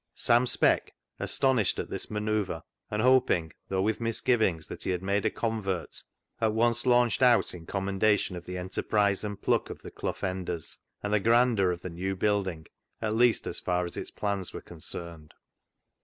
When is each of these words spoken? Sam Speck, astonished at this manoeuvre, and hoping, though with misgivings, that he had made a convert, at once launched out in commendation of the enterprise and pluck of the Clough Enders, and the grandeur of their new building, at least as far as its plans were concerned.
Sam 0.15 0.47
Speck, 0.47 0.95
astonished 1.19 1.77
at 1.77 1.91
this 1.91 2.09
manoeuvre, 2.09 2.63
and 2.89 3.03
hoping, 3.03 3.53
though 3.69 3.83
with 3.83 4.01
misgivings, 4.01 4.65
that 4.65 4.81
he 4.81 4.89
had 4.89 5.03
made 5.03 5.25
a 5.25 5.29
convert, 5.29 6.01
at 6.39 6.53
once 6.53 6.87
launched 6.87 7.21
out 7.21 7.53
in 7.53 7.67
commendation 7.67 8.35
of 8.35 8.47
the 8.47 8.57
enterprise 8.57 9.23
and 9.23 9.39
pluck 9.39 9.69
of 9.69 9.83
the 9.83 9.91
Clough 9.91 10.21
Enders, 10.23 10.79
and 11.03 11.13
the 11.13 11.19
grandeur 11.19 11.69
of 11.69 11.81
their 11.83 11.91
new 11.91 12.15
building, 12.15 12.65
at 12.99 13.13
least 13.13 13.45
as 13.45 13.59
far 13.59 13.85
as 13.85 13.95
its 13.95 14.09
plans 14.09 14.53
were 14.53 14.61
concerned. 14.61 15.35